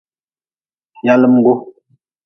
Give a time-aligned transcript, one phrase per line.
[1.05, 1.53] Yalimgu.